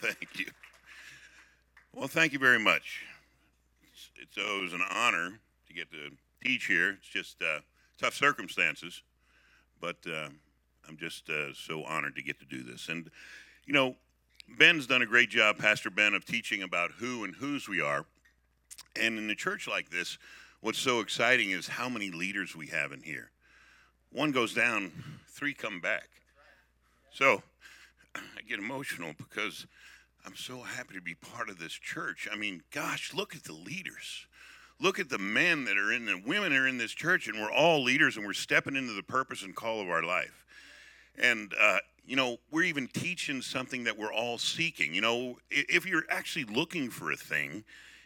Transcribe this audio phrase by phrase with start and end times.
[0.00, 0.46] Thank you.
[1.92, 3.02] Well, thank you very much.
[3.92, 6.10] It's, it's always an honor to get to
[6.42, 6.92] teach here.
[6.92, 7.60] It's just uh,
[7.98, 9.02] tough circumstances,
[9.78, 10.28] but uh,
[10.88, 12.88] I'm just uh, so honored to get to do this.
[12.88, 13.10] And,
[13.66, 13.94] you know,
[14.58, 18.06] Ben's done a great job, Pastor Ben, of teaching about who and whose we are.
[18.96, 20.16] And in a church like this,
[20.62, 23.30] what's so exciting is how many leaders we have in here.
[24.12, 24.92] One goes down,
[25.28, 26.08] three come back.
[27.12, 27.42] So
[28.14, 29.66] I get emotional because
[30.26, 32.28] I'm so happy to be part of this church.
[32.30, 34.26] I mean, gosh, look at the leaders.
[34.80, 37.52] Look at the men that are in the women are in this church, and we're
[37.52, 40.44] all leaders, and we're stepping into the purpose and call of our life.
[41.18, 44.94] And uh, you know, we're even teaching something that we're all seeking.
[44.94, 47.64] You know, if you're actually looking for a thing,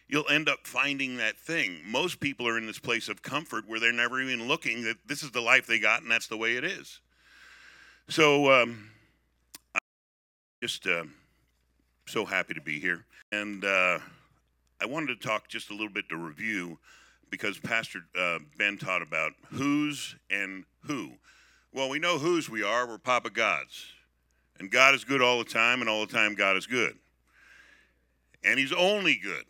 [0.08, 1.80] you'll end up finding that thing.
[1.86, 5.22] Most people are in this place of comfort where they're never even looking that this
[5.22, 7.00] is the life they got and that's the way it is.
[8.08, 8.90] So, um,
[10.64, 11.04] just uh,
[12.06, 13.04] so happy to be here.
[13.32, 13.98] And uh,
[14.80, 16.78] I wanted to talk just a little bit to review
[17.28, 21.10] because Pastor uh, Ben taught about who's and who.
[21.70, 22.88] Well, we know whose we are.
[22.88, 23.88] We're Papa God's.
[24.58, 26.96] And God is good all the time, and all the time God is good.
[28.42, 29.44] And He's only good.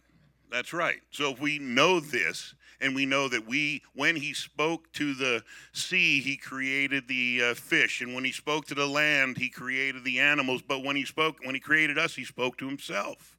[0.51, 0.99] That's right.
[1.13, 5.43] So if we know this, and we know that we, when He spoke to the
[5.73, 10.05] sea, He created the uh, fish, and when He spoke to the land, He created
[10.05, 10.63] the animals.
[10.63, 13.37] But when He spoke, when He created us, He spoke to Himself.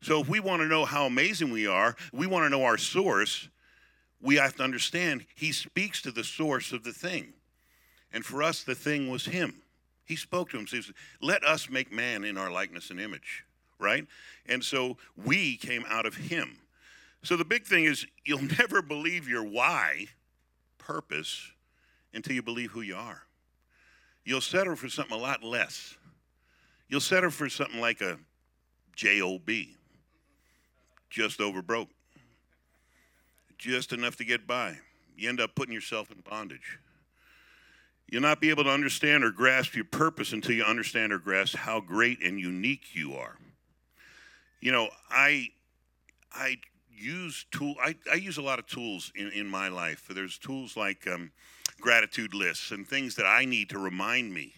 [0.00, 2.78] So if we want to know how amazing we are, we want to know our
[2.78, 3.48] source,
[4.20, 7.34] we have to understand He speaks to the source of the thing.
[8.12, 9.62] And for us, the thing was him.
[10.04, 10.66] He spoke to him.
[10.66, 13.44] He said, Let us make man in our likeness and image,
[13.78, 14.06] right?
[14.46, 16.58] And so we came out of him.
[17.22, 20.06] So the big thing is, you'll never believe your why,
[20.78, 21.52] purpose,
[22.12, 23.22] until you believe who you are.
[24.24, 25.96] You'll settle for something a lot less.
[26.88, 28.18] You'll settle for something like a
[28.94, 29.50] job,
[31.10, 31.88] just over broke,
[33.58, 34.78] just enough to get by.
[35.16, 36.78] You end up putting yourself in bondage.
[38.08, 41.56] You'll not be able to understand or grasp your purpose until you understand or grasp
[41.56, 43.38] how great and unique you are.
[44.60, 45.48] You know, I
[46.30, 46.56] I
[46.96, 50.06] use tool I, I use a lot of tools in, in my life.
[50.08, 51.32] There's tools like um,
[51.80, 54.54] gratitude lists and things that I need to remind me.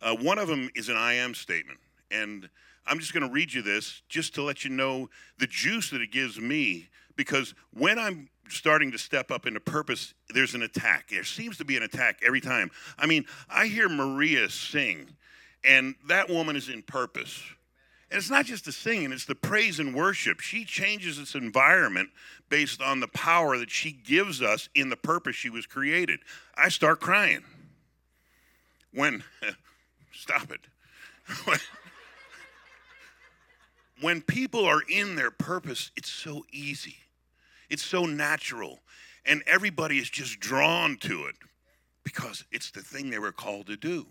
[0.00, 1.80] Uh, one of them is an I am statement.
[2.10, 2.48] And
[2.86, 6.00] I'm just going to read you this just to let you know the juice that
[6.00, 11.08] it gives me because when I'm starting to step up into purpose, there's an attack.
[11.10, 12.70] There seems to be an attack every time.
[12.98, 15.08] I mean, I hear Maria sing,
[15.64, 17.42] and that woman is in purpose.
[18.10, 20.40] And it's not just the singing, it's the praise and worship.
[20.40, 22.08] She changes its environment
[22.48, 26.20] based on the power that she gives us in the purpose she was created.
[26.56, 27.44] I start crying.
[28.94, 29.22] When,
[30.12, 30.60] stop it.
[34.00, 36.96] when people are in their purpose, it's so easy.
[37.68, 38.80] It's so natural.
[39.26, 41.34] And everybody is just drawn to it
[42.04, 44.06] because it's the thing they were called to do.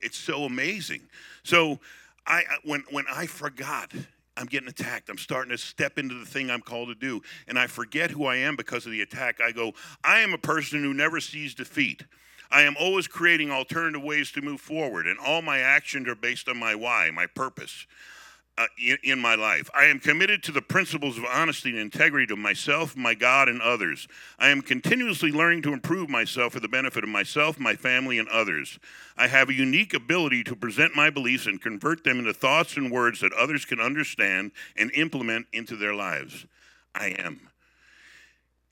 [0.00, 1.02] It's so amazing.
[1.42, 1.80] So
[2.26, 3.92] I when when I forgot
[4.36, 5.08] I'm getting attacked.
[5.08, 7.22] I'm starting to step into the thing I'm called to do.
[7.46, 9.40] And I forget who I am because of the attack.
[9.40, 12.02] I go, I am a person who never sees defeat.
[12.50, 16.48] I am always creating alternative ways to move forward, and all my actions are based
[16.48, 17.86] on my why, my purpose
[18.56, 19.68] uh, in, in, my life.
[19.74, 23.60] I am committed to the principles of honesty and integrity to myself, my God, and
[23.60, 24.06] others.
[24.38, 28.28] I am continuously learning to improve myself for the benefit of myself, my family, and
[28.28, 28.78] others.
[29.16, 32.92] I have a unique ability to present my beliefs and convert them into thoughts and
[32.92, 36.46] words that others can understand and implement into their lives.
[36.94, 37.48] I am.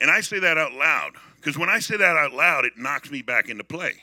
[0.01, 3.11] And I say that out loud because when I say that out loud, it knocks
[3.11, 3.95] me back into play.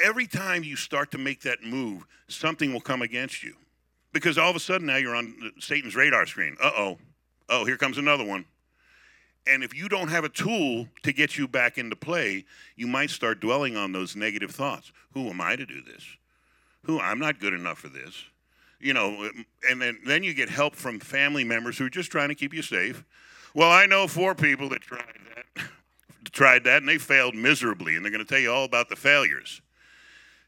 [0.00, 3.54] Every time you start to make that move, something will come against you
[4.14, 6.56] because all of a sudden now you're on Satan's radar screen.
[6.62, 6.98] Uh oh.
[7.50, 8.46] Oh, here comes another one.
[9.46, 13.10] And if you don't have a tool to get you back into play, you might
[13.10, 14.90] start dwelling on those negative thoughts.
[15.12, 16.02] Who am I to do this?
[16.84, 18.24] Who I'm not good enough for this.
[18.80, 19.30] You know,
[19.68, 22.54] and then, then you get help from family members who are just trying to keep
[22.54, 23.04] you safe.
[23.54, 25.66] Well, I know four people that tried that,
[26.32, 28.96] tried that, and they failed miserably, and they're going to tell you all about the
[28.96, 29.60] failures.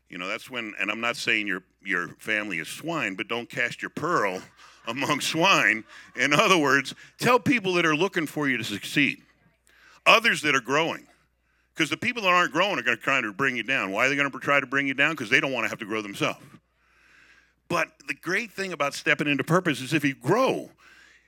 [0.08, 3.48] You know, that's when, and I'm not saying your, your family is swine, but don't
[3.48, 4.40] cast your pearl
[4.86, 5.84] among swine.
[6.14, 9.22] In other words, tell people that are looking for you to succeed,
[10.04, 11.06] others that are growing.
[11.74, 13.90] Because the people that aren't growing are going to try to bring you down.
[13.90, 15.10] Why are they going to try to bring you down?
[15.10, 16.38] Because they don't want to have to grow themselves.
[17.68, 20.70] But the great thing about stepping into purpose is if you grow,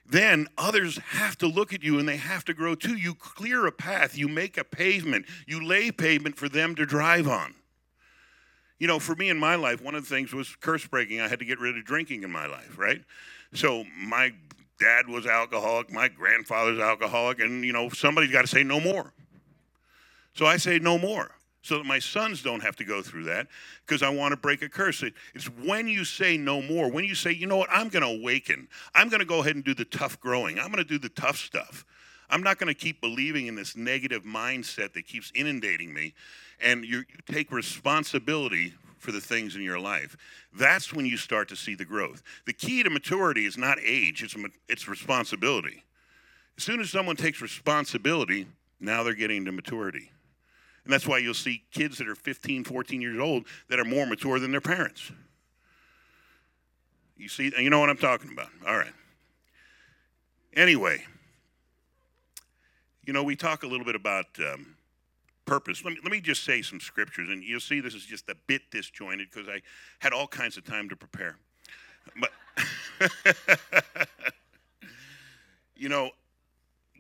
[0.07, 2.97] then others have to look at you and they have to grow too.
[2.97, 7.29] You clear a path, you make a pavement, you lay pavement for them to drive
[7.29, 7.55] on.
[8.79, 11.21] You know, for me in my life, one of the things was curse breaking.
[11.21, 13.03] I had to get rid of drinking in my life, right?
[13.55, 14.33] So my
[14.79, 19.13] dad was alcoholic, my grandfather's alcoholic, and you know, somebody's got to say no more.
[20.35, 21.33] So I say no more
[21.63, 23.49] so that my sons don't have to go through that
[23.85, 25.03] because I want to break a curse.
[25.35, 28.21] It's when you say no more, when you say, you know what, I'm going to
[28.21, 28.69] awaken.
[28.95, 30.59] I'm going to go ahead and do the tough growing.
[30.59, 31.85] I'm going to do the tough stuff.
[32.31, 36.15] I'm not going to keep believing in this negative mindset that keeps inundating me.
[36.61, 40.17] And you, you take responsibility for the things in your life.
[40.53, 42.23] That's when you start to see the growth.
[42.47, 44.37] The key to maturity is not age, it's,
[44.69, 45.85] it's responsibility.
[46.57, 48.47] As soon as someone takes responsibility,
[48.81, 50.11] now they're getting to maturity.
[50.85, 54.07] And that's why you'll see kids that are 15, 14 years old that are more
[54.07, 55.13] mature than their parents.
[57.17, 58.49] You see, you know what I'm talking about.
[58.67, 58.93] All right.
[60.55, 61.05] Anyway,
[63.09, 64.77] you know, we talk a little bit about um,
[65.47, 65.83] purpose.
[65.83, 68.37] Let me, let me just say some scriptures, and you'll see this is just a
[68.47, 69.63] bit disjointed because I
[69.99, 71.39] had all kinds of time to prepare.
[72.21, 72.31] But,
[75.75, 76.11] you know,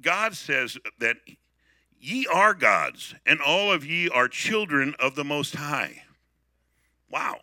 [0.00, 1.18] God says that
[2.00, 6.04] ye are gods, and all of ye are children of the Most High.
[7.10, 7.40] Wow.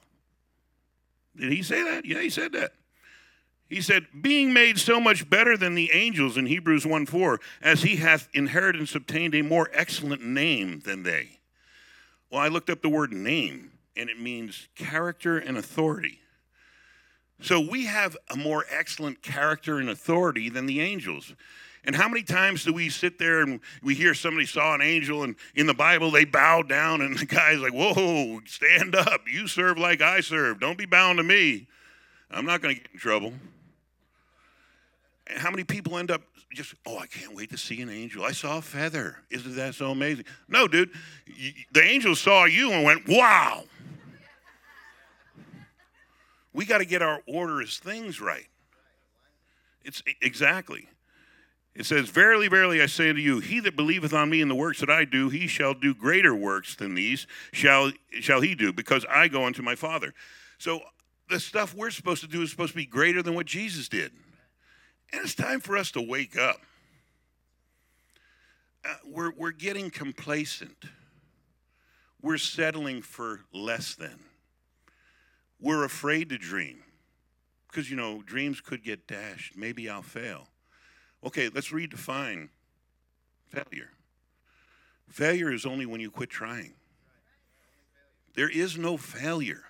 [1.36, 2.04] Did he say that?
[2.04, 2.74] Yeah, he said that.
[3.68, 7.82] He said, being made so much better than the angels in Hebrews 1 4, as
[7.82, 11.40] he hath inheritance obtained a more excellent name than they.
[12.30, 16.20] Well, I looked up the word name, and it means character and authority.
[17.42, 21.34] So we have a more excellent character and authority than the angels.
[21.84, 25.24] And how many times do we sit there and we hear somebody saw an angel
[25.24, 29.22] and in the Bible they bow down and the guy's like, Whoa, stand up.
[29.28, 30.60] You serve like I serve.
[30.60, 31.68] Don't be bound to me.
[32.32, 33.34] I'm not going to get in trouble.
[35.28, 36.22] And how many people end up
[36.54, 38.24] just, oh, I can't wait to see an angel.
[38.24, 39.18] I saw a feather.
[39.30, 40.26] Isn't that so amazing?
[40.48, 40.92] No, dude.
[41.74, 43.64] The angel saw you and went, wow.
[46.54, 48.48] We got to get our order as things right.
[49.84, 50.88] It's exactly.
[51.76, 54.56] It says, Verily, verily, I say to you, he that believeth on me in the
[54.56, 57.92] works that I do, he shall do greater works than these, shall,
[58.22, 60.14] shall he do, because I go unto my Father.
[60.58, 60.80] So
[61.30, 64.14] the stuff we're supposed to do is supposed to be greater than what Jesus did.
[65.12, 66.62] And it's time for us to wake up.
[68.84, 70.86] Uh, we're, we're getting complacent.
[72.22, 74.20] We're settling for less than.
[75.60, 76.84] We're afraid to dream
[77.68, 79.58] because, you know, dreams could get dashed.
[79.58, 80.48] Maybe I'll fail.
[81.26, 82.50] Okay, let's redefine
[83.48, 83.90] failure.
[85.08, 86.74] Failure is only when you quit trying.
[88.36, 89.64] There is no failure.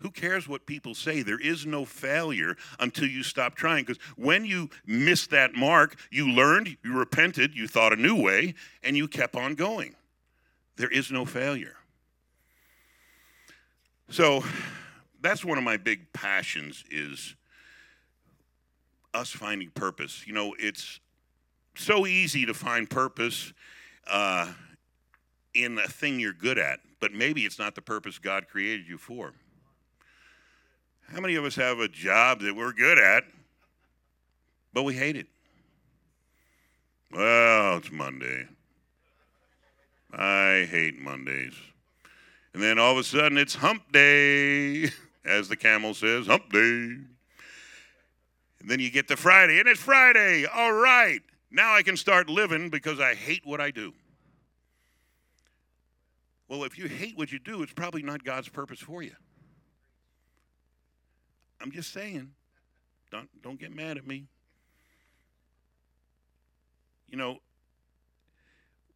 [0.00, 1.22] Who cares what people say?
[1.22, 3.84] There is no failure until you stop trying.
[3.84, 8.54] Because when you missed that mark, you learned, you repented, you thought a new way,
[8.82, 9.94] and you kept on going.
[10.76, 11.76] There is no failure.
[14.10, 14.44] So
[15.20, 17.34] that's one of my big passions is
[19.14, 20.26] us finding purpose.
[20.26, 21.00] You know, it's
[21.74, 23.54] so easy to find purpose
[24.06, 24.52] uh,
[25.54, 28.98] in a thing you're good at, but maybe it's not the purpose God created you
[28.98, 29.32] for.
[31.12, 33.24] How many of us have a job that we're good at,
[34.72, 35.26] but we hate it?
[37.12, 38.46] Well, it's Monday.
[40.12, 41.54] I hate Mondays.
[42.54, 44.90] And then all of a sudden it's hump day,
[45.24, 46.58] as the camel says, hump day.
[48.60, 50.46] And then you get to Friday, and it's Friday.
[50.46, 51.20] All right.
[51.50, 53.92] Now I can start living because I hate what I do.
[56.48, 59.12] Well, if you hate what you do, it's probably not God's purpose for you.
[61.60, 62.30] I'm just saying.
[63.10, 64.26] Don't don't get mad at me.
[67.08, 67.38] You know,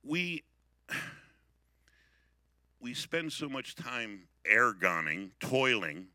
[0.05, 0.43] we
[2.81, 6.07] we spend so much time ergoning, toiling,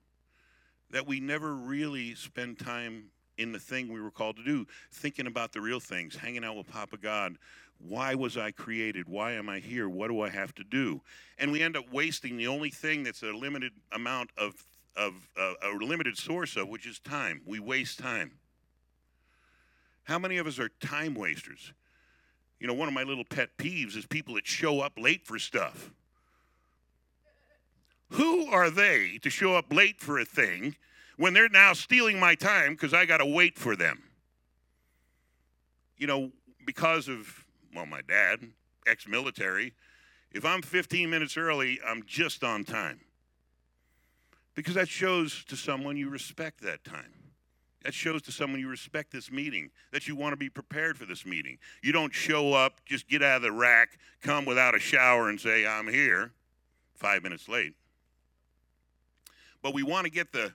[0.91, 3.05] that we never really spend time
[3.37, 6.55] in the thing we were called to do, thinking about the real things, hanging out
[6.55, 7.37] with Papa God.
[7.79, 9.09] Why was I created?
[9.09, 9.89] Why am I here?
[9.89, 11.01] What do I have to do?
[11.37, 15.53] And we end up wasting the only thing that's a limited amount of of uh,
[15.63, 17.41] a limited source of, which is time.
[17.45, 18.31] We waste time.
[20.03, 21.73] How many of us are time wasters?
[22.59, 25.37] You know, one of my little pet peeves is people that show up late for
[25.37, 25.91] stuff.
[28.09, 30.75] Who are they to show up late for a thing
[31.17, 34.03] when they're now stealing my time because I got to wait for them?
[35.97, 36.31] You know,
[36.65, 38.39] because of, well, my dad,
[38.87, 39.73] ex military,
[40.31, 42.99] if I'm 15 minutes early, I'm just on time.
[44.55, 47.13] Because that shows to someone you respect that time.
[47.83, 51.05] That shows to someone you respect this meeting, that you want to be prepared for
[51.05, 51.59] this meeting.
[51.83, 55.39] You don't show up, just get out of the rack, come without a shower, and
[55.39, 56.31] say, I'm here,
[56.95, 57.73] five minutes late.
[59.61, 60.51] But we want to get the,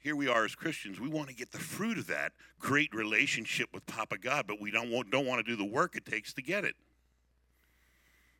[0.00, 3.70] here we are as Christians, we want to get the fruit of that great relationship
[3.74, 6.32] with Papa God, but we don't want, don't want to do the work it takes
[6.34, 6.76] to get it.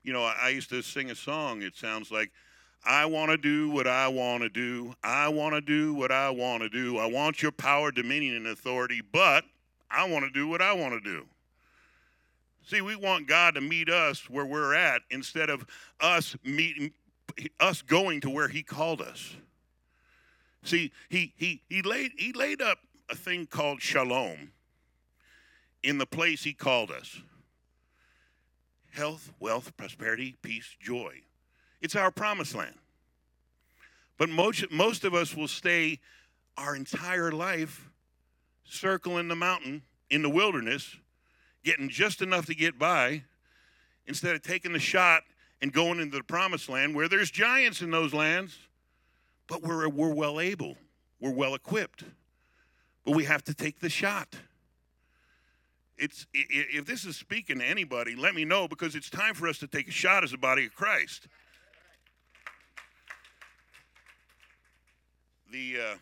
[0.04, 2.30] You know, I, I used to sing a song, it sounds like,
[2.84, 4.94] I want to do what I want to do.
[5.02, 6.98] I want to do what I want to do.
[6.98, 9.44] I want your power, dominion, and authority, but
[9.90, 11.24] I want to do what I want to do.
[12.66, 15.66] See, we want God to meet us where we're at instead of
[16.00, 16.92] us meeting
[17.60, 19.36] us going to where he called us.
[20.62, 22.78] See, he he he laid he laid up
[23.10, 24.52] a thing called shalom
[25.82, 27.20] in the place he called us.
[28.92, 31.20] Health, wealth, prosperity, peace, joy.
[31.84, 32.76] It's our promised land.
[34.16, 36.00] But most, most of us will stay
[36.56, 37.90] our entire life
[38.64, 40.96] circling the mountain in the wilderness,
[41.62, 43.24] getting just enough to get by,
[44.06, 45.24] instead of taking the shot
[45.60, 48.56] and going into the promised land where there's giants in those lands,
[49.46, 50.78] but we're, we're well able,
[51.20, 52.02] we're well equipped.
[53.04, 54.34] But we have to take the shot.
[55.98, 59.58] It's, if this is speaking to anybody, let me know because it's time for us
[59.58, 61.28] to take a shot as a body of Christ.
[65.54, 65.96] The uh,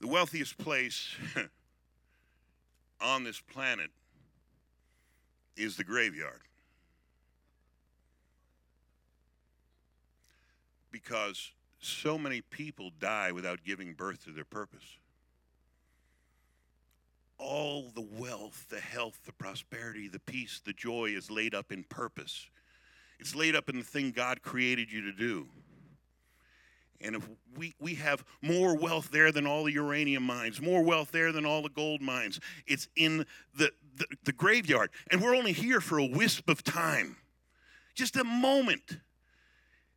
[0.00, 1.14] the wealthiest place
[3.00, 3.90] on this planet
[5.56, 6.40] is the graveyard.
[10.90, 14.98] Because so many people die without giving birth to their purpose.
[17.38, 21.84] All the wealth, the health, the prosperity, the peace, the joy is laid up in
[21.84, 22.48] purpose.
[23.20, 25.46] It's laid up in the thing God created you to do.
[27.00, 31.10] And if we, we have more wealth there than all the uranium mines, more wealth
[31.10, 34.90] there than all the gold mines, it's in the, the, the graveyard.
[35.10, 37.16] And we're only here for a wisp of time,
[37.94, 38.98] just a moment.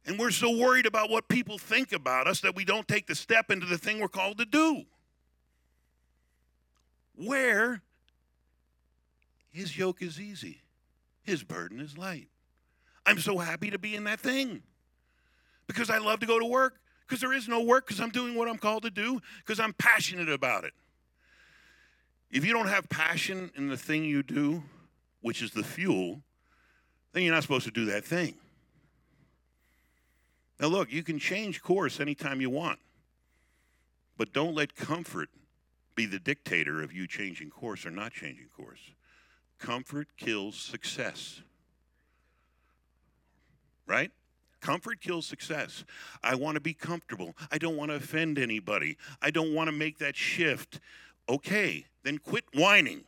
[0.05, 3.15] And we're so worried about what people think about us that we don't take the
[3.15, 4.83] step into the thing we're called to do.
[7.15, 7.81] Where
[9.49, 10.61] his yoke is easy,
[11.23, 12.29] his burden is light.
[13.05, 14.61] I'm so happy to be in that thing
[15.67, 18.35] because I love to go to work because there is no work because I'm doing
[18.35, 20.73] what I'm called to do because I'm passionate about it.
[22.29, 24.63] If you don't have passion in the thing you do,
[25.21, 26.21] which is the fuel,
[27.13, 28.35] then you're not supposed to do that thing.
[30.59, 32.79] Now, look, you can change course anytime you want,
[34.17, 35.29] but don't let comfort
[35.95, 38.79] be the dictator of you changing course or not changing course.
[39.59, 41.41] Comfort kills success.
[43.85, 44.11] Right?
[44.59, 45.85] Comfort kills success.
[46.23, 47.35] I want to be comfortable.
[47.51, 48.97] I don't want to offend anybody.
[49.21, 50.79] I don't want to make that shift.
[51.29, 53.03] Okay, then quit whining.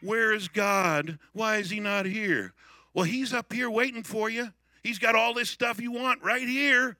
[0.00, 1.18] Where is God?
[1.32, 2.52] Why is He not here?
[2.92, 4.52] Well, He's up here waiting for you.
[4.82, 6.98] He's got all this stuff you want right here.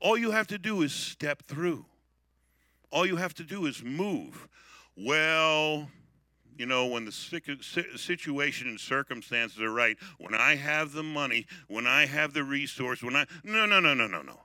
[0.00, 1.84] All you have to do is step through.
[2.90, 4.48] All you have to do is move.
[4.96, 5.90] Well,
[6.56, 11.86] you know, when the situation and circumstances are right, when I have the money, when
[11.86, 13.26] I have the resource, when I.
[13.44, 14.40] No, no, no, no, no, no.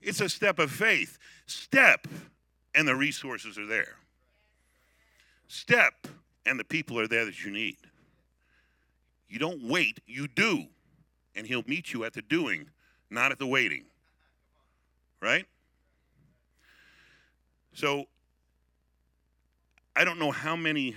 [0.00, 1.18] It's a step of faith.
[1.46, 2.06] Step,
[2.74, 3.96] and the resources are there.
[5.48, 6.06] Step,
[6.46, 7.78] and the people are there that you need.
[9.28, 10.66] You don't wait, you do.
[11.34, 12.68] And He'll meet you at the doing,
[13.10, 13.84] not at the waiting.
[15.20, 15.46] Right?
[17.72, 18.04] So,
[19.96, 20.94] I don't know how many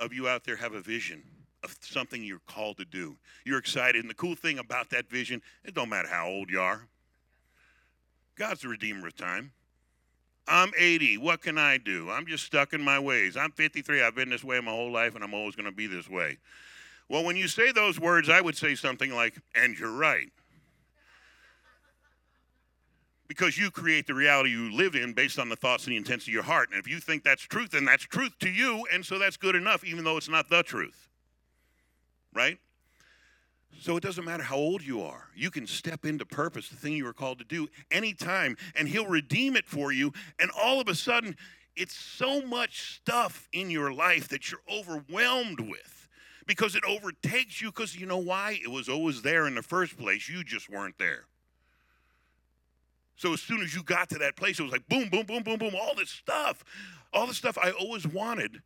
[0.00, 1.22] of you out there have a vision
[1.62, 3.16] of something you're called to do.
[3.44, 4.00] You're excited.
[4.00, 6.86] And the cool thing about that vision, it don't matter how old you are.
[8.36, 9.52] God's the redeemer of time.
[10.48, 11.18] I'm 80.
[11.18, 12.10] What can I do?
[12.10, 13.36] I'm just stuck in my ways.
[13.36, 14.02] I'm 53.
[14.02, 16.38] I've been this way my whole life, and I'm always going to be this way.
[17.08, 20.30] Well, when you say those words, I would say something like, and you're right
[23.30, 26.26] because you create the reality you live in based on the thoughts and the intents
[26.26, 26.68] of your heart.
[26.72, 29.54] And if you think that's truth, then that's truth to you, and so that's good
[29.54, 31.08] enough, even though it's not the truth.
[32.34, 32.58] Right?
[33.78, 35.28] So it doesn't matter how old you are.
[35.36, 39.06] You can step into purpose, the thing you were called to do, anytime, and He'll
[39.06, 40.12] redeem it for you.
[40.40, 41.36] And all of a sudden,
[41.76, 46.08] it's so much stuff in your life that you're overwhelmed with
[46.48, 48.58] because it overtakes you because you know why?
[48.60, 50.28] It was always there in the first place.
[50.28, 51.26] You just weren't there.
[53.20, 55.42] So as soon as you got to that place, it was like boom, boom, boom,
[55.42, 56.64] boom, boom, all this stuff.
[57.12, 58.62] All the stuff I always wanted.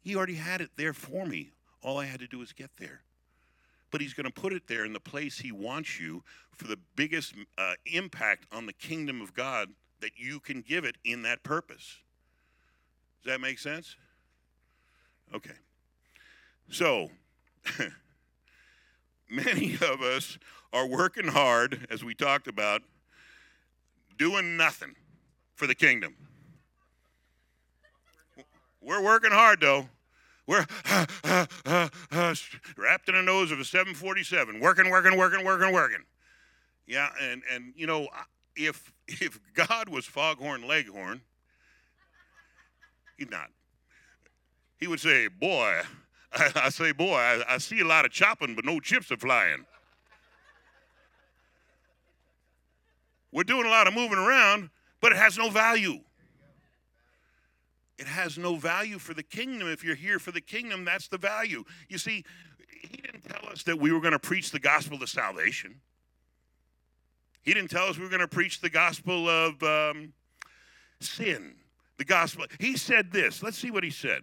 [0.00, 1.50] He already had it there for me.
[1.82, 3.02] All I had to do was get there.
[3.90, 6.24] But he's going to put it there in the place he wants you
[6.56, 9.68] for the biggest uh, impact on the kingdom of God
[10.00, 11.98] that you can give it in that purpose.
[13.22, 13.94] Does that make sense?
[15.34, 15.50] Okay.
[16.70, 17.10] So,
[19.30, 20.38] many of us
[20.72, 22.80] are working hard, as we talked about,
[24.18, 24.94] doing nothing
[25.54, 26.14] for the kingdom.
[28.80, 29.88] We're working hard, though.
[30.46, 31.46] We're uh, uh,
[32.12, 32.34] uh,
[32.76, 36.04] wrapped in the nose of a 747, working, working, working, working, working.
[36.86, 38.08] Yeah, and and you know,
[38.54, 41.20] if if God was Foghorn Leghorn,
[43.18, 43.48] he's not.
[44.78, 45.80] He would say, "Boy,
[46.32, 49.16] I, I say, boy, I, I see a lot of chopping, but no chips are
[49.16, 49.66] flying."
[53.32, 56.00] We're doing a lot of moving around, but it has no value.
[57.98, 59.68] It has no value for the kingdom.
[59.68, 61.64] If you're here for the kingdom, that's the value.
[61.88, 62.24] You see,
[62.82, 65.80] he didn't tell us that we were going to preach the gospel of salvation.
[67.42, 70.12] He didn't tell us we were going to preach the gospel of um,
[71.00, 71.54] sin,
[71.96, 72.44] the gospel.
[72.58, 73.42] He said this.
[73.42, 74.22] Let's see what he said.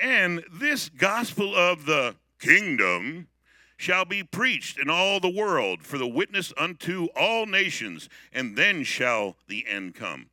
[0.00, 3.28] And this gospel of the kingdom
[3.76, 8.82] shall be preached in all the world for the witness unto all nations, and then
[8.82, 10.26] shall the end come.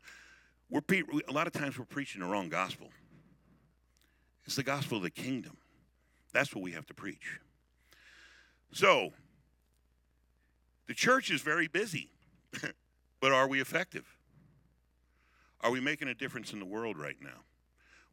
[0.70, 0.82] We're
[1.28, 2.90] a lot of times we're preaching the wrong gospel.
[4.46, 5.58] It's the gospel of the kingdom.
[6.32, 7.40] That's what we have to preach.
[8.72, 9.12] So,
[10.88, 12.10] the church is very busy,
[13.22, 14.18] but are we effective?
[15.62, 17.44] Are we making a difference in the world right now?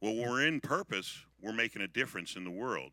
[0.00, 2.92] Well, when we're in purpose, we're making a difference in the world.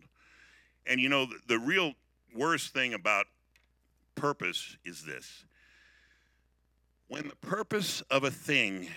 [0.85, 1.93] And you know, the, the real
[2.35, 3.25] worst thing about
[4.15, 5.45] purpose is this
[7.07, 8.89] when the purpose of a thing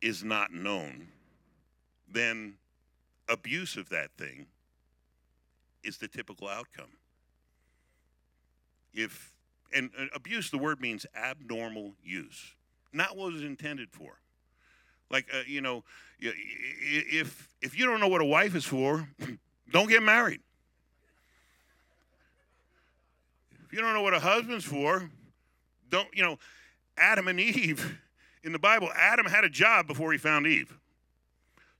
[0.00, 1.08] is not known,
[2.10, 2.54] then
[3.28, 4.46] abuse of that thing
[5.82, 6.90] is the typical outcome.
[8.92, 9.32] If
[9.74, 12.54] and abuse, the word means abnormal use,
[12.92, 14.18] not what it was intended for.
[15.10, 15.84] Like uh, you know,
[16.20, 19.08] if if you don't know what a wife is for,
[19.70, 20.40] don't get married.
[23.52, 25.10] If you don't know what a husband's for,
[25.90, 26.38] don't you know?
[26.96, 27.98] Adam and Eve
[28.44, 30.72] in the Bible, Adam had a job before he found Eve.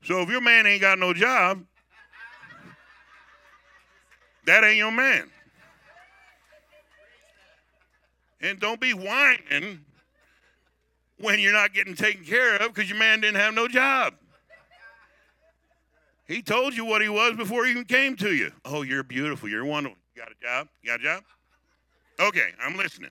[0.02, 1.64] So if your man ain't got no job,
[4.44, 5.30] that ain't your man.
[8.40, 9.85] And don't be whining
[11.18, 14.14] when you're not getting taken care of because your man didn't have no job.
[16.26, 18.50] He told you what he was before he even came to you.
[18.64, 19.48] Oh, you're beautiful.
[19.48, 19.98] You're wonderful.
[20.14, 20.68] You got a job?
[20.83, 21.24] You got a job?
[22.20, 23.11] Okay, I'm listening.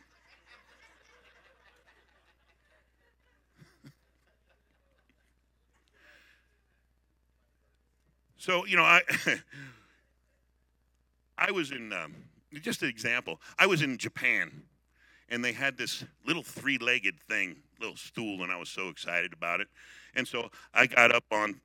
[8.38, 9.02] so, you know, I
[11.38, 12.16] I was in um,
[12.62, 13.42] just an example.
[13.60, 14.64] I was in Japan
[15.30, 19.60] and they had this little three-legged thing, little stool, and I was so excited about
[19.60, 19.68] it.
[20.16, 21.60] And so I got up on,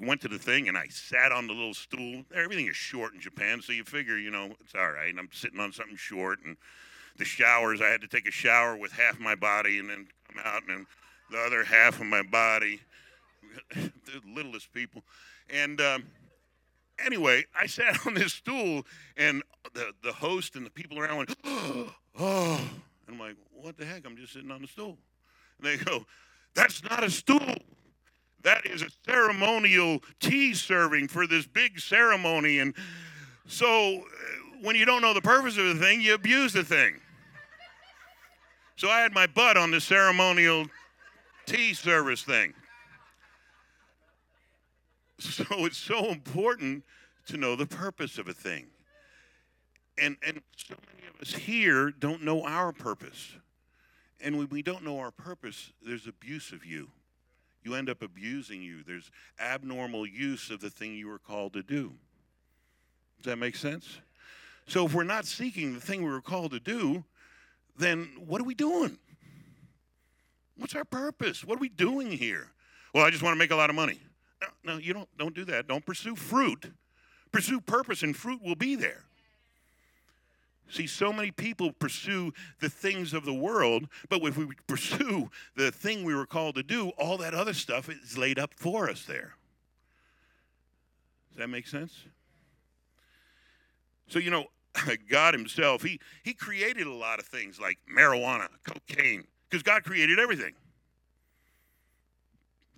[0.00, 2.24] went to the thing, and I sat on the little stool.
[2.34, 5.14] Everything is short in Japan, so you figure, you know, it's all right.
[5.16, 6.56] I'm sitting on something short, and
[7.16, 10.42] the showers, I had to take a shower with half my body, and then come
[10.44, 10.86] out, and
[11.30, 12.80] the other half of my body.
[13.74, 15.02] the littlest people,
[15.50, 15.80] and.
[15.80, 16.04] Um,
[17.04, 19.42] anyway, I sat on this stool, and
[19.74, 22.60] the, the host and the people around went, oh.
[23.06, 24.06] And I'm like, what the heck?
[24.06, 24.96] I'm just sitting on the stool.
[25.58, 26.06] And they go,
[26.54, 27.40] that's not a stool.
[28.42, 32.58] That is a ceremonial tea serving for this big ceremony.
[32.58, 32.74] And
[33.46, 34.02] so uh,
[34.62, 37.00] when you don't know the purpose of the thing, you abuse the thing.
[38.76, 40.66] So I had my butt on the ceremonial
[41.46, 42.54] tea service thing.
[45.18, 46.82] So it's so important
[47.26, 48.66] to know the purpose of a thing.
[49.96, 53.36] And, and so many of us here don't know our purpose.
[54.20, 56.88] And when we don't know our purpose, there's abuse of you.
[57.62, 58.82] You end up abusing you.
[58.82, 61.92] There's abnormal use of the thing you were called to do.
[63.22, 64.00] Does that make sense?
[64.66, 67.04] So if we're not seeking the thing we were called to do,
[67.76, 68.98] then what are we doing?
[70.56, 71.44] What's our purpose?
[71.44, 72.48] What are we doing here?
[72.94, 74.00] Well, I just want to make a lot of money.
[74.64, 75.68] No, you don't don't do that.
[75.68, 76.72] Don't pursue fruit.
[77.30, 79.04] Pursue purpose and fruit will be there.
[80.72, 85.70] See, so many people pursue the things of the world, but if we pursue the
[85.70, 89.04] thing we were called to do, all that other stuff is laid up for us
[89.04, 89.34] there.
[91.28, 91.92] Does that make sense?
[94.08, 94.46] So, you know,
[95.10, 100.18] God Himself, He, he created a lot of things like marijuana, cocaine, because God created
[100.18, 100.54] everything.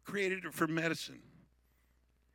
[0.02, 1.22] Created it for medicine.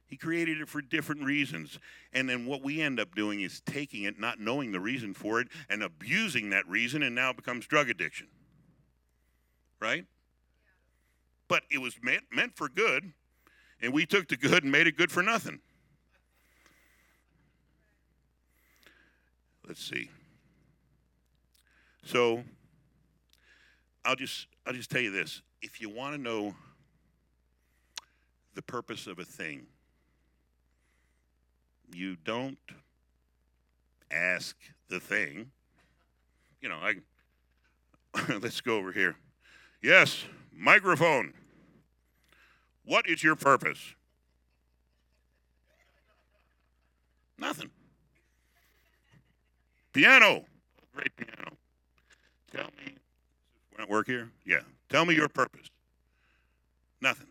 [0.10, 1.78] He created it for different reasons.
[2.12, 5.40] And then what we end up doing is taking it, not knowing the reason for
[5.40, 8.28] it, and abusing that reason, and now it becomes drug addiction.
[9.80, 10.06] Right?
[11.48, 13.14] But it was meant, meant for good,
[13.82, 15.60] and we took the good and made it good for nothing.
[19.68, 20.10] Let's see.
[22.04, 22.44] So
[24.04, 25.44] I'll just I'll just tell you this.
[25.62, 26.56] If you want to know
[28.56, 29.68] the purpose of a thing,
[31.94, 32.58] you don't
[34.12, 34.56] ask
[34.90, 35.52] the thing.
[36.62, 36.96] You know, I
[38.42, 39.16] let's go over here.
[39.82, 41.34] Yes, microphone.
[42.84, 43.94] What is your purpose?
[47.38, 47.70] Nothing.
[49.94, 50.46] Piano.
[50.94, 51.52] Great piano.
[52.52, 52.96] Tell me.
[53.72, 54.32] We're not work here?
[54.46, 54.62] Yeah.
[54.90, 55.70] Tell me your purpose.
[57.02, 57.28] Nothing.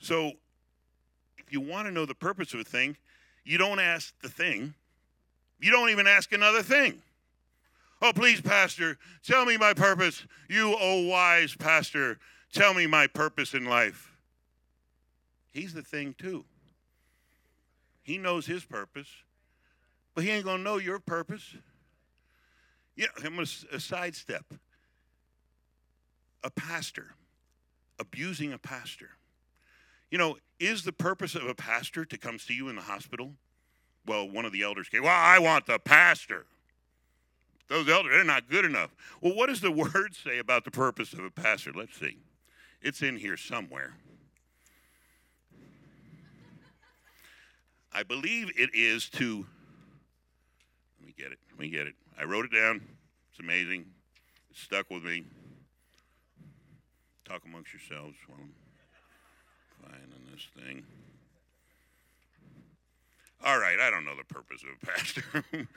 [0.00, 0.32] So,
[1.52, 2.96] you want to know the purpose of a thing,
[3.44, 4.74] you don't ask the thing.
[5.60, 7.02] You don't even ask another thing.
[8.02, 10.24] Oh, please, Pastor, tell me my purpose.
[10.48, 12.18] You, oh wise Pastor,
[12.52, 14.12] tell me my purpose in life.
[15.52, 16.44] He's the thing, too.
[18.02, 19.08] He knows his purpose,
[20.14, 21.54] but he ain't going to know your purpose.
[22.96, 24.44] Yeah, I'm going to sidestep.
[26.42, 27.14] A pastor
[27.98, 29.10] abusing a pastor.
[30.10, 33.32] You know, is the purpose of a pastor to come see you in the hospital?
[34.06, 36.46] Well, one of the elders came, Well, I want the pastor.
[37.68, 38.90] Those elders, they're not good enough.
[39.20, 41.72] Well, what does the word say about the purpose of a pastor?
[41.72, 42.18] Let's see.
[42.82, 43.94] It's in here somewhere.
[47.92, 49.46] I believe it is to,
[50.98, 51.94] let me get it, let me get it.
[52.18, 52.80] I wrote it down.
[53.30, 53.84] It's amazing.
[54.50, 55.24] It stuck with me.
[57.24, 58.16] Talk amongst yourselves
[59.84, 60.82] I'm finding this thing.
[63.44, 65.24] All right, I don't know the purpose of a pastor.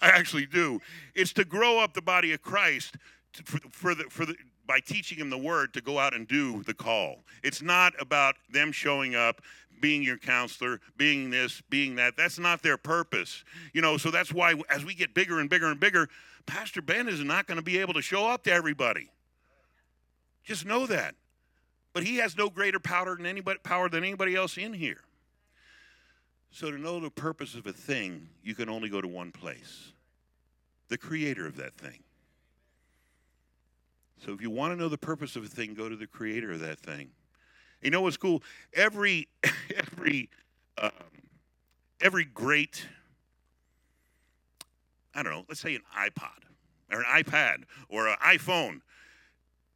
[0.00, 0.80] I actually do.
[1.14, 2.96] It's to grow up the body of Christ
[3.32, 6.28] to, for, for, the, for the, by teaching them the word to go out and
[6.28, 7.24] do the call.
[7.42, 9.42] It's not about them showing up
[9.80, 12.16] being your counselor, being this, being that.
[12.16, 13.44] That's not their purpose.
[13.72, 16.08] You know, so that's why as we get bigger and bigger and bigger,
[16.46, 19.10] Pastor Ben is not going to be able to show up to everybody.
[20.44, 21.14] Just know that.
[21.92, 25.00] But he has no greater power than anybody power than anybody else in here.
[26.50, 29.92] So to know the purpose of a thing, you can only go to one place.
[30.88, 32.02] The creator of that thing.
[34.24, 36.52] So if you want to know the purpose of a thing, go to the creator
[36.52, 37.08] of that thing.
[37.80, 38.42] You know what's cool?
[38.74, 39.28] Every
[39.76, 40.30] every
[40.78, 40.90] um,
[42.00, 42.86] every great
[45.14, 46.44] I don't know, let's say an iPod
[46.90, 48.80] or an iPad or an iPhone,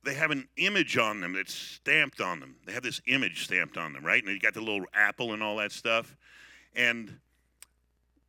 [0.06, 2.54] they have an image on them that's stamped on them.
[2.64, 4.22] They have this image stamped on them, right?
[4.22, 6.16] And you got the little apple and all that stuff.
[6.74, 7.18] And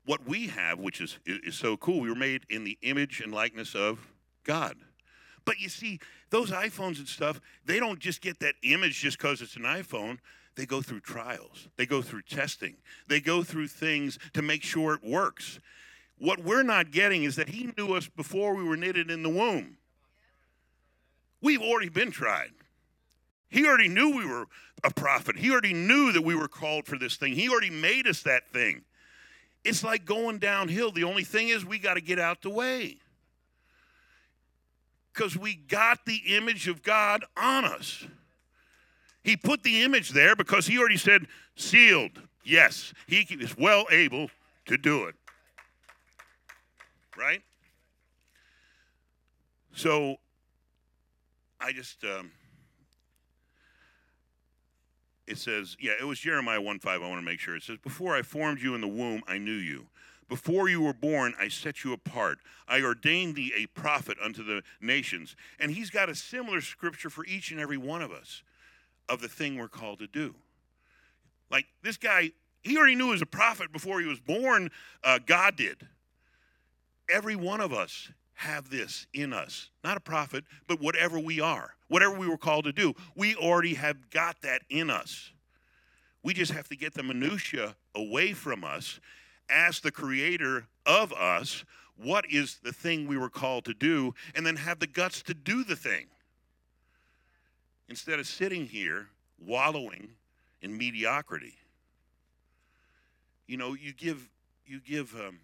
[0.05, 3.31] what we have, which is, is so cool, we were made in the image and
[3.31, 3.99] likeness of
[4.43, 4.75] God.
[5.45, 5.99] But you see,
[6.31, 10.17] those iPhones and stuff, they don't just get that image just because it's an iPhone.
[10.55, 14.95] They go through trials, they go through testing, they go through things to make sure
[14.95, 15.59] it works.
[16.17, 19.29] What we're not getting is that He knew us before we were knitted in the
[19.29, 19.77] womb.
[21.41, 22.51] We've already been tried.
[23.49, 24.47] He already knew we were
[24.83, 25.37] a prophet.
[25.37, 27.33] He already knew that we were called for this thing.
[27.33, 28.83] He already made us that thing.
[29.63, 30.91] It's like going downhill.
[30.91, 32.97] The only thing is, we got to get out the way
[35.13, 38.05] because we got the image of God on us.
[39.23, 42.21] He put the image there because he already said, sealed.
[42.43, 44.29] Yes, he is well able
[44.67, 45.15] to do it.
[47.17, 47.41] Right?
[49.73, 50.17] So
[51.59, 52.31] I just, um,
[55.25, 57.01] it says, yeah, it was Jeremiah 1 5.
[57.01, 57.55] I want to make sure.
[57.55, 59.87] It says, Before I formed you in the womb, I knew you.
[60.29, 62.39] Before you were born, I set you apart.
[62.67, 65.35] I ordained thee a prophet unto the nations.
[65.59, 68.43] And he's got a similar scripture for each and every one of us
[69.07, 70.35] of the thing we're called to do.
[71.49, 74.69] Like this guy, he already knew he was a prophet before he was born.
[75.01, 75.87] Uh, God did.
[77.09, 79.69] Every one of us have this in us.
[79.83, 83.73] Not a prophet, but whatever we are, whatever we were called to do, we already
[83.73, 85.31] have got that in us.
[86.23, 88.99] We just have to get the minutia away from us
[89.49, 91.63] ask the creator of us
[91.95, 95.33] what is the thing we were called to do and then have the guts to
[95.33, 96.05] do the thing
[97.89, 99.07] instead of sitting here
[99.39, 100.09] wallowing
[100.61, 101.55] in mediocrity
[103.47, 104.29] you know you give
[104.65, 105.39] you give um,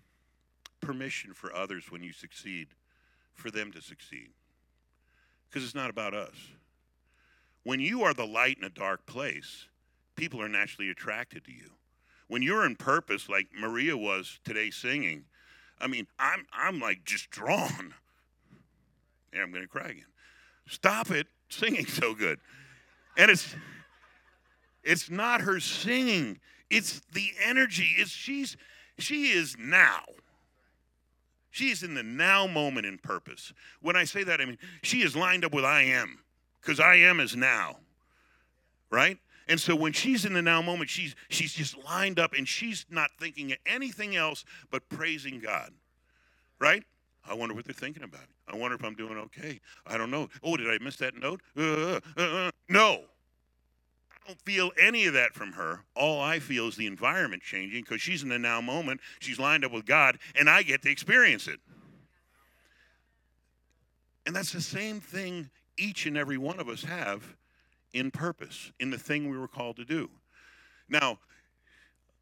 [0.81, 2.67] permission for others when you succeed
[3.33, 4.29] for them to succeed
[5.49, 6.35] because it's not about us
[7.63, 9.67] when you are the light in a dark place
[10.15, 11.71] people are naturally attracted to you
[12.33, 15.25] when you're in purpose, like Maria was today singing,
[15.79, 17.93] I mean, I'm I'm like just drawn.
[19.31, 20.05] Yeah, I'm going to cry again.
[20.67, 22.39] Stop it singing so good,
[23.17, 23.55] and it's
[24.83, 26.39] it's not her singing;
[26.71, 27.95] it's the energy.
[27.97, 28.57] It's she's
[28.97, 30.01] she is now.
[31.53, 33.53] She is in the now moment in purpose.
[33.79, 36.17] When I say that, I mean she is lined up with I am,
[36.59, 37.77] because I am is now.
[38.89, 39.19] Right?
[39.47, 42.87] And so when she's in the now moment, she's she's just lined up and she's
[42.89, 45.71] not thinking anything else but praising God.
[46.59, 46.83] Right?
[47.23, 48.25] I wonder what they're thinking about.
[48.47, 49.61] I wonder if I'm doing okay.
[49.85, 50.29] I don't know.
[50.41, 51.41] Oh, did I miss that note?
[51.55, 52.51] Uh, uh, uh.
[52.67, 53.03] No.
[54.25, 55.81] Don't feel any of that from her.
[55.95, 59.01] All I feel is the environment changing because she's in the now moment.
[59.19, 61.59] She's lined up with God, and I get to experience it.
[64.25, 67.35] And that's the same thing each and every one of us have
[67.93, 70.09] in purpose, in the thing we were called to do.
[70.89, 71.19] Now,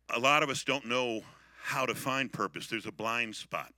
[0.10, 1.22] a lot of us don't know
[1.64, 3.72] how to find purpose, there's a blind spot,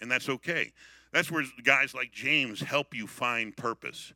[0.00, 0.72] and that's okay.
[1.12, 4.12] That's where guys like James help you find purpose.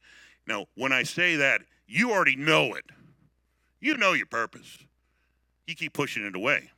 [0.47, 2.85] Now, when I say that, you already know it.
[3.81, 4.79] You know your purpose.
[5.67, 6.71] You keep pushing it away.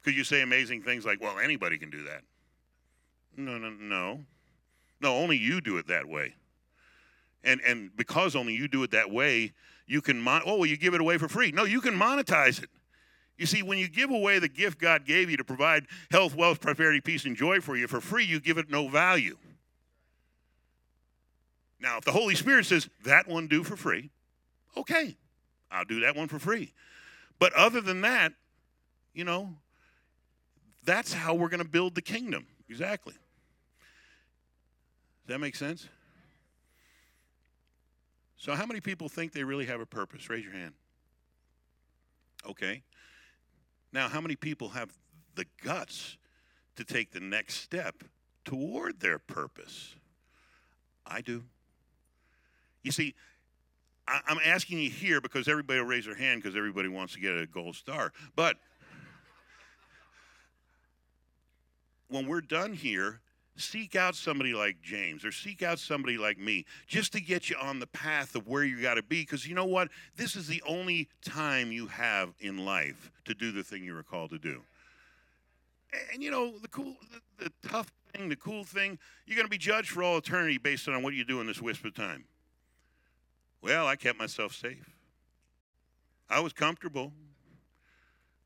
[0.00, 2.22] Because you say amazing things like, well, anybody can do that.
[3.36, 4.24] No, no, no.
[5.00, 6.34] No, only you do it that way.
[7.44, 9.52] And, and because only you do it that way,
[9.86, 11.52] you can, mon- oh, well, you give it away for free.
[11.52, 12.70] No, you can monetize it.
[13.36, 16.60] You see, when you give away the gift God gave you to provide health, wealth,
[16.60, 19.36] prosperity, peace, and joy for you for free, you give it no value.
[21.80, 24.10] Now, if the Holy Spirit says, that one do for free,
[24.76, 25.16] okay,
[25.70, 26.72] I'll do that one for free.
[27.38, 28.32] But other than that,
[29.12, 29.54] you know,
[30.84, 32.46] that's how we're going to build the kingdom.
[32.68, 33.14] Exactly.
[35.26, 35.88] Does that make sense?
[38.36, 40.30] So, how many people think they really have a purpose?
[40.30, 40.74] Raise your hand.
[42.48, 42.82] Okay.
[43.92, 44.90] Now, how many people have
[45.34, 46.16] the guts
[46.76, 48.04] to take the next step
[48.44, 49.96] toward their purpose?
[51.06, 51.44] I do.
[52.86, 53.16] You see,
[54.06, 57.20] I, am asking you here because everybody will raise their hand because everybody wants to
[57.20, 58.12] get a gold star.
[58.36, 58.58] But
[62.06, 63.18] when we're done here,
[63.56, 67.56] seek out somebody like James or seek out somebody like me just to get you
[67.60, 69.22] on the path of where you got to be.
[69.22, 69.88] Because you know what?
[70.16, 74.04] This is the only time you have in life to do the thing you were
[74.04, 74.62] called to do.
[75.92, 78.96] And, and you know, the cool, the, the tough thing, the cool thing,
[79.26, 81.60] you're going to be judged for all eternity based on what you do in this
[81.60, 82.26] wisp of time.
[83.62, 84.90] Well, I kept myself safe.
[86.28, 87.12] I was comfortable.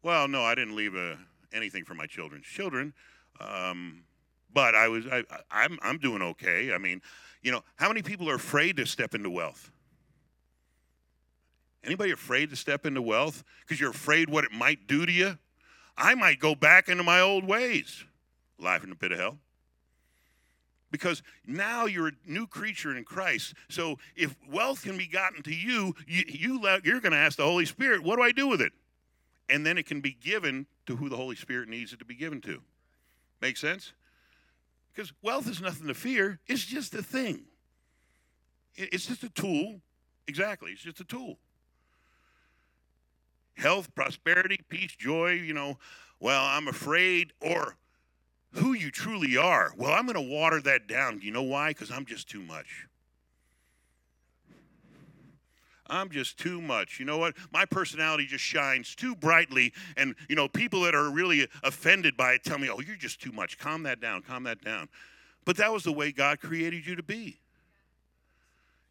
[0.03, 1.17] Well, no, I didn't leave a, uh,
[1.53, 2.95] anything for my children's children.
[3.41, 4.05] Um,
[4.53, 6.73] but I was I, I'm I'm doing okay.
[6.73, 7.01] I mean,
[7.43, 9.71] you know, how many people are afraid to step into wealth?
[11.85, 15.39] Anybody afraid to step into wealth because you're afraid what it might do to you?
[15.97, 18.05] I might go back into my old ways.
[18.59, 19.39] Life in the pit of hell.
[20.91, 23.55] Because now you're a new creature in Christ.
[23.69, 27.45] So if wealth can be gotten to you, you, you you're going to ask the
[27.45, 28.73] Holy Spirit, what do I do with it?
[29.49, 32.15] And then it can be given to who the Holy Spirit needs it to be
[32.15, 32.61] given to.
[33.41, 33.93] Make sense?
[34.93, 37.45] Because wealth is nothing to fear, it's just a thing.
[38.75, 39.81] It's just a tool.
[40.27, 41.39] Exactly, it's just a tool.
[43.55, 45.79] Health, prosperity, peace, joy, you know,
[46.19, 47.77] well, I'm afraid, or
[48.53, 49.73] who you truly are.
[49.77, 51.21] Well, I'm going to water that down.
[51.23, 51.69] You know why?
[51.71, 52.87] Because I'm just too much.
[55.87, 57.01] I'm just too much.
[57.01, 57.35] You know what?
[57.53, 59.73] My personality just shines too brightly.
[59.97, 63.21] And, you know, people that are really offended by it tell me, oh, you're just
[63.21, 63.59] too much.
[63.59, 64.23] Calm that down.
[64.23, 64.89] Calm that down.
[65.45, 67.41] But that was the way God created you to be.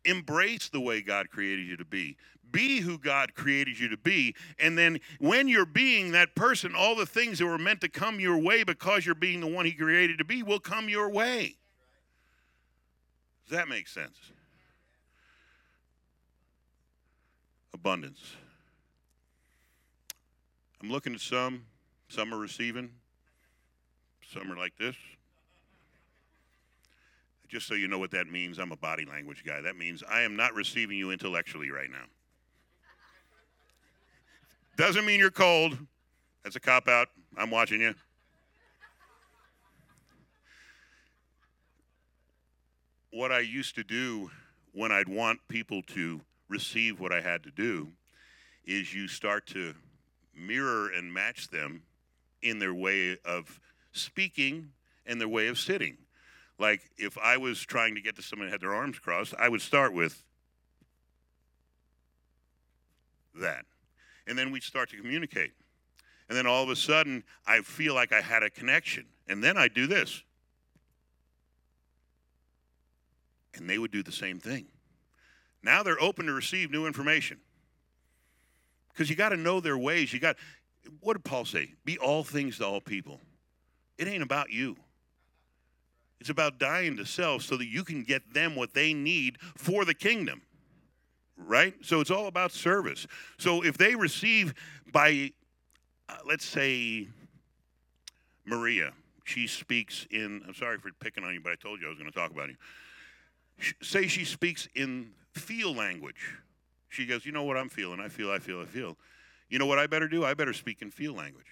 [0.05, 2.17] Embrace the way God created you to be.
[2.51, 4.35] Be who God created you to be.
[4.59, 8.19] And then when you're being that person, all the things that were meant to come
[8.19, 11.57] your way because you're being the one He created to be will come your way.
[13.47, 14.17] Does that make sense?
[17.79, 18.35] abundance.
[20.81, 21.63] I'm looking at some,
[22.09, 22.89] some are receiving,
[24.33, 24.95] some are like this.
[27.49, 29.59] Just so you know what that means, I'm a body language guy.
[29.59, 32.05] That means I am not receiving you intellectually right now.
[34.77, 35.77] Doesn't mean you're cold.
[36.43, 37.09] That's a cop out.
[37.35, 37.95] I'm watching you.
[43.11, 44.29] What I used to do
[44.71, 47.89] when I'd want people to receive what I had to do
[48.65, 49.73] is you start to
[50.35, 51.81] mirror and match them
[52.43, 53.59] in their way of
[53.91, 54.69] speaking
[55.07, 55.97] and their way of sitting.
[56.59, 59.47] Like if I was trying to get to someone who had their arms crossed, I
[59.49, 60.23] would start with
[63.35, 63.65] that.
[64.27, 65.53] And then we'd start to communicate.
[66.27, 69.05] And then all of a sudden, I feel like I had a connection.
[69.27, 70.21] And then I do this.
[73.55, 74.67] And they would do the same thing.
[75.63, 77.39] Now they're open to receive new information.
[78.89, 80.13] Because you got to know their ways.
[80.13, 80.35] You got,
[80.99, 81.73] what did Paul say?
[81.85, 83.21] Be all things to all people.
[83.97, 84.77] It ain't about you.
[86.19, 89.85] It's about dying to self so that you can get them what they need for
[89.85, 90.41] the kingdom.
[91.37, 91.73] Right?
[91.81, 93.07] So it's all about service.
[93.37, 94.53] So if they receive
[94.91, 95.31] by,
[96.09, 97.07] uh, let's say,
[98.45, 98.91] Maria,
[99.23, 101.97] she speaks in, I'm sorry for picking on you, but I told you I was
[101.97, 102.55] going to talk about you.
[103.81, 106.37] Say she speaks in feel language.
[106.89, 107.99] She goes, You know what I'm feeling?
[107.99, 108.97] I feel, I feel, I feel.
[109.49, 110.25] You know what I better do?
[110.25, 111.45] I better speak in feel language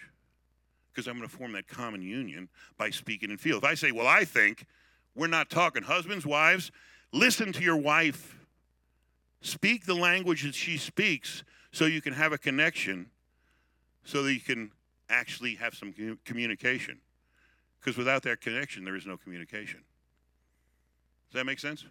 [0.97, 3.59] because I'm going to form that common union by speaking in feel.
[3.59, 4.65] If I say, Well, I think,
[5.13, 5.83] we're not talking.
[5.83, 6.71] Husbands, wives,
[7.13, 8.35] listen to your wife.
[9.41, 13.11] Speak the language that she speaks so you can have a connection,
[14.05, 14.71] so that you can
[15.07, 15.93] actually have some
[16.25, 16.97] communication.
[17.79, 19.81] Because without that connection, there is no communication.
[21.29, 21.85] Does that make sense?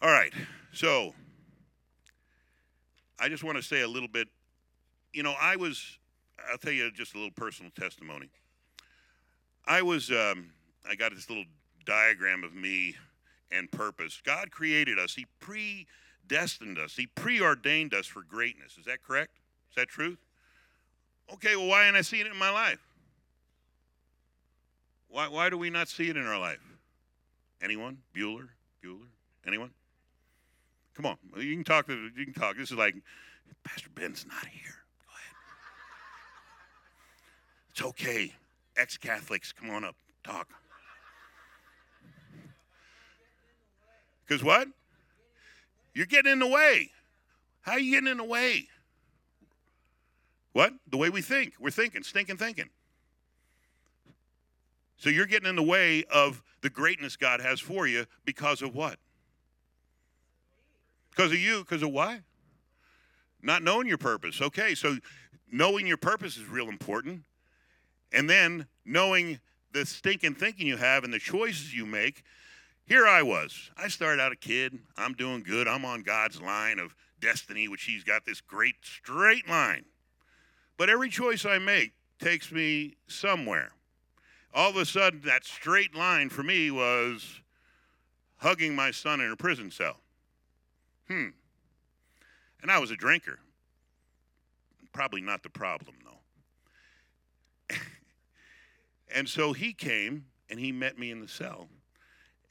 [0.00, 0.32] All right.
[0.72, 1.12] So,
[3.20, 4.28] I just want to say a little bit.
[5.12, 5.98] You know, I was,
[6.50, 8.28] I'll tell you just a little personal testimony.
[9.66, 10.50] I was, um,
[10.88, 11.44] I got this little
[11.86, 12.96] diagram of me
[13.50, 14.20] and purpose.
[14.24, 18.76] God created us, He predestined us, He preordained us for greatness.
[18.78, 19.38] Is that correct?
[19.70, 20.18] Is that truth?
[21.32, 22.80] Okay, well, why ain't I seeing it in my life?
[25.08, 26.60] Why, why do we not see it in our life?
[27.62, 27.98] Anyone?
[28.14, 28.48] Bueller?
[28.84, 29.08] Bueller?
[29.46, 29.70] Anyone?
[30.94, 31.88] Come on, you can talk.
[31.88, 32.56] You can talk.
[32.56, 32.94] This is like
[33.64, 34.83] Pastor Ben's not here.
[37.74, 38.32] It's okay.
[38.76, 39.96] Ex-Catholics, come on up.
[40.22, 40.48] Talk.
[44.24, 44.68] Because what?
[45.92, 46.92] You're getting in the way.
[47.62, 48.68] How are you getting in the way?
[50.52, 50.72] What?
[50.88, 51.54] The way we think.
[51.58, 52.70] We're thinking, stinking thinking.
[54.96, 58.72] So you're getting in the way of the greatness God has for you because of
[58.76, 58.98] what?
[61.10, 61.58] Because of you.
[61.58, 62.20] Because of why?
[63.42, 64.40] Not knowing your purpose.
[64.40, 64.96] Okay, so
[65.50, 67.24] knowing your purpose is real important.
[68.14, 69.40] And then knowing
[69.74, 72.22] the stinking thinking you have and the choices you make.
[72.86, 73.70] Here I was.
[73.76, 74.78] I started out a kid.
[74.96, 75.66] I'm doing good.
[75.66, 79.84] I'm on God's line of destiny, which He's got this great straight line.
[80.76, 83.72] But every choice I make takes me somewhere.
[84.54, 87.40] All of a sudden, that straight line for me was
[88.36, 89.96] hugging my son in a prison cell.
[91.08, 91.30] Hmm.
[92.62, 93.40] And I was a drinker.
[94.92, 97.76] Probably not the problem, though.
[99.14, 101.68] And so he came and he met me in the cell.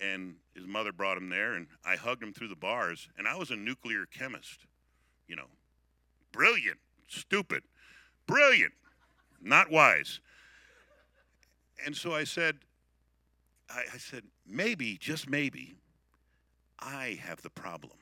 [0.02, 3.08] And his mother brought him there, and I hugged him through the bars.
[3.18, 4.66] And I was a nuclear chemist,
[5.28, 5.48] you know,
[6.32, 7.64] brilliant, stupid,
[8.28, 8.74] brilliant,
[9.42, 10.20] not wise.
[11.86, 12.58] And so I said,
[13.70, 15.76] I, I said, maybe, just maybe,
[16.80, 17.98] I have the problem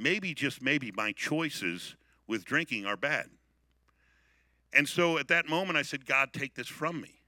[0.00, 1.94] maybe, just maybe, my choices
[2.26, 3.26] with drinking are bad.
[4.72, 7.19] And so at that moment, I said, God, take this from me.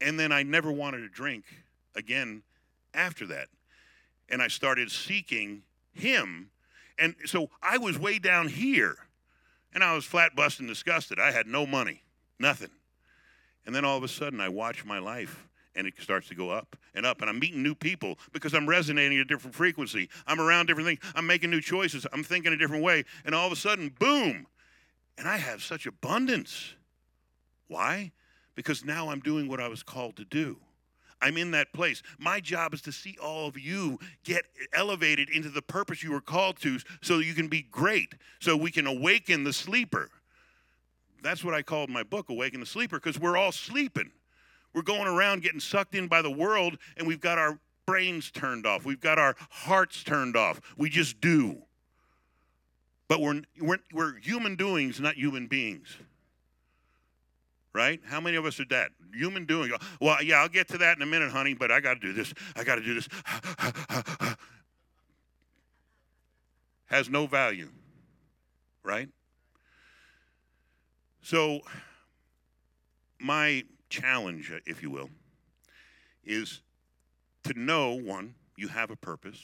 [0.00, 1.44] And then I never wanted to drink
[1.94, 2.42] again
[2.94, 3.48] after that.
[4.28, 6.50] And I started seeking Him.
[6.98, 8.96] And so I was way down here.
[9.74, 11.20] And I was flat busted and disgusted.
[11.20, 12.02] I had no money,
[12.38, 12.70] nothing.
[13.66, 16.50] And then all of a sudden, I watched my life and it starts to go
[16.50, 17.20] up and up.
[17.20, 20.08] And I'm meeting new people because I'm resonating at a different frequency.
[20.26, 21.00] I'm around different things.
[21.14, 22.06] I'm making new choices.
[22.12, 23.04] I'm thinking a different way.
[23.24, 24.46] And all of a sudden, boom.
[25.18, 26.74] And I have such abundance.
[27.68, 28.12] Why?
[28.58, 30.56] Because now I'm doing what I was called to do.
[31.22, 32.02] I'm in that place.
[32.18, 36.20] My job is to see all of you get elevated into the purpose you were
[36.20, 40.10] called to so you can be great, so we can awaken the sleeper.
[41.22, 44.10] That's what I called my book, Awaken the Sleeper, because we're all sleeping.
[44.74, 48.66] We're going around getting sucked in by the world, and we've got our brains turned
[48.66, 48.84] off.
[48.84, 50.60] We've got our hearts turned off.
[50.76, 51.58] We just do.
[53.06, 55.96] But we're, we're, we're human doings, not human beings.
[57.78, 58.00] Right?
[58.04, 58.90] How many of us are that?
[59.14, 59.70] Human doing.
[60.00, 62.12] Well, yeah, I'll get to that in a minute, honey, but I got to do
[62.12, 62.34] this.
[62.56, 63.08] I got to do this.
[66.86, 67.68] Has no value.
[68.82, 69.08] Right?
[71.22, 71.60] So,
[73.20, 75.10] my challenge, if you will,
[76.24, 76.62] is
[77.44, 79.40] to know one, you have a purpose,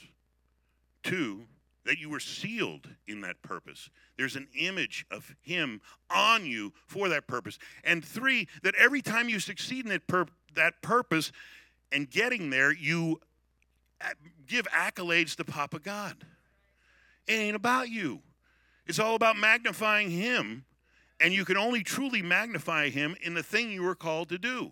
[1.03, 1.45] two,
[1.85, 3.89] that you were sealed in that purpose.
[4.17, 7.59] There's an image of Him on you for that purpose.
[7.83, 11.31] And three, that every time you succeed in that, pur- that purpose
[11.91, 13.21] and getting there, you
[14.01, 14.09] uh,
[14.47, 16.15] give accolades to Papa God.
[17.27, 18.21] It ain't about you,
[18.85, 20.65] it's all about magnifying Him
[21.19, 24.71] and you can only truly magnify him in the thing you were called to do.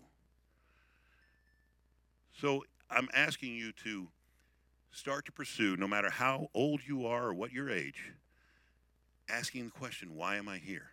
[2.40, 4.08] So I'm asking you to
[4.94, 8.12] start to pursue, no matter how old you are or what your age,
[9.28, 10.90] asking the question, why am I here?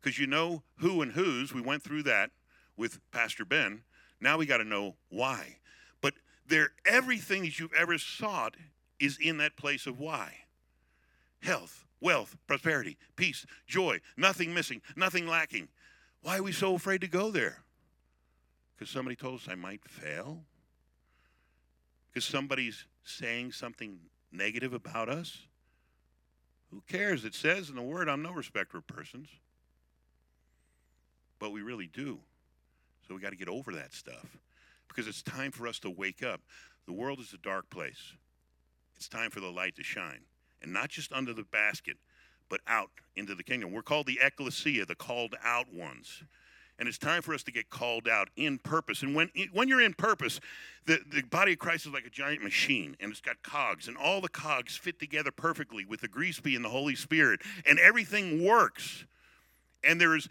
[0.00, 2.30] Because you know who and whose, we went through that
[2.76, 3.82] with Pastor Ben.
[4.20, 5.56] Now we got to know why.
[6.00, 6.14] But
[6.46, 8.56] there, everything that you've ever sought
[9.00, 10.34] is in that place of why.
[11.40, 15.68] Health, wealth, prosperity, peace, joy, nothing missing, nothing lacking.
[16.22, 17.58] Why are we so afraid to go there?
[18.74, 20.44] Because somebody told us I might fail?
[22.12, 23.98] Because somebody's saying something
[24.30, 25.38] negative about us?
[26.70, 27.24] Who cares?
[27.24, 29.28] It says in the Word, I'm no respecter of persons.
[31.38, 32.18] But we really do.
[33.06, 34.38] So we got to get over that stuff
[34.88, 36.40] because it's time for us to wake up.
[36.86, 38.12] The world is a dark place.
[38.96, 40.20] It's time for the light to shine,
[40.62, 41.96] and not just under the basket,
[42.48, 43.72] but out into the kingdom.
[43.72, 46.22] We're called the ecclesia, the called out ones.
[46.78, 49.02] And it's time for us to get called out in purpose.
[49.02, 50.40] And when, when you're in purpose,
[50.86, 53.96] the, the body of Christ is like a giant machine, and it's got cogs, and
[53.96, 58.44] all the cogs fit together perfectly with the grease and the Holy Spirit, and everything
[58.44, 59.04] works.
[59.84, 60.28] And there's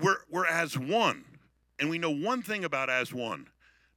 [0.00, 1.24] we're, we're as one.
[1.78, 3.46] And we know one thing about as one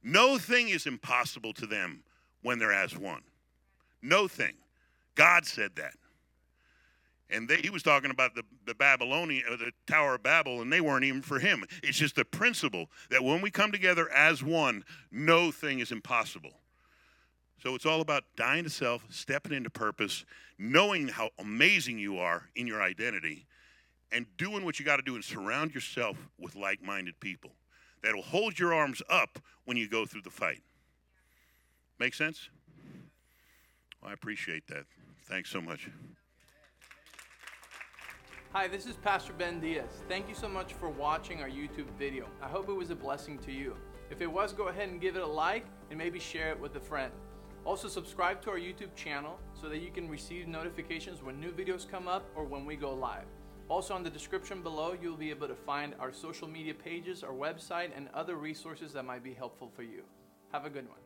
[0.02, 2.02] no thing is impossible to them
[2.42, 3.22] when they're as one.
[4.00, 4.54] No thing.
[5.14, 5.94] God said that.
[7.30, 10.72] And they, he was talking about the, the Babylonian, uh, the Tower of Babel, and
[10.72, 11.64] they weren't even for him.
[11.82, 16.52] It's just the principle that when we come together as one, no thing is impossible.
[17.62, 20.24] So it's all about dying to self, stepping into purpose,
[20.58, 23.46] knowing how amazing you are in your identity,
[24.10, 27.50] and doing what you got to do and surround yourself with like minded people
[28.02, 30.62] that will hold your arms up when you go through the fight.
[31.98, 32.48] Make sense?
[34.00, 34.84] Well, I appreciate that.
[35.28, 35.88] Thanks so much.
[38.54, 40.02] Hi, this is Pastor Ben Diaz.
[40.08, 42.26] Thank you so much for watching our YouTube video.
[42.40, 43.76] I hope it was a blessing to you.
[44.10, 46.74] If it was, go ahead and give it a like and maybe share it with
[46.76, 47.12] a friend.
[47.66, 51.86] Also, subscribe to our YouTube channel so that you can receive notifications when new videos
[51.86, 53.26] come up or when we go live.
[53.68, 57.34] Also on the description below, you'll be able to find our social media pages, our
[57.34, 60.04] website, and other resources that might be helpful for you.
[60.52, 61.00] Have a good one.